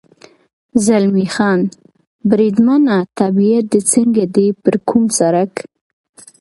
زلمی 0.85 1.27
خان: 1.35 1.59
بریدمنه، 2.29 2.97
طبیعت 3.19 3.65
دې 3.71 3.81
څنګه 3.93 4.23
دی؟ 4.35 4.47
پر 4.63 4.75
کوم 4.87 5.03
سړک. 5.17 5.53